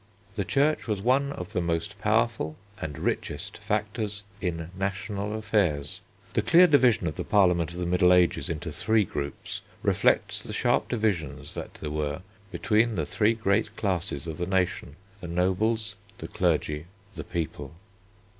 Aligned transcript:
The 0.33 0.43
Church 0.45 0.87
was 0.87 0.99
one 0.99 1.31
of 1.33 1.53
the 1.53 1.61
most 1.61 1.99
powerful 1.99 2.55
and 2.81 2.97
richest 2.97 3.59
factors 3.59 4.23
in 4.41 4.71
national 4.75 5.33
affairs. 5.37 6.01
The 6.33 6.41
clear 6.41 6.65
division 6.65 7.05
of 7.05 7.17
the 7.17 7.23
Parliament 7.23 7.69
of 7.69 7.77
the 7.77 7.85
Middle 7.85 8.11
Ages 8.11 8.49
into 8.49 8.71
three 8.71 9.03
groups 9.03 9.61
reflects 9.83 10.41
the 10.41 10.53
sharp 10.53 10.89
divisions 10.89 11.53
that 11.53 11.75
there 11.75 11.91
were 11.91 12.23
between 12.51 12.95
the 12.95 13.05
three 13.05 13.35
great 13.35 13.75
classes 13.75 14.25
of 14.25 14.39
the 14.39 14.47
nation 14.47 14.95
the 15.19 15.27
nobles, 15.27 15.93
the 16.17 16.27
clergy, 16.27 16.87
the 17.13 17.23
people. 17.23 17.75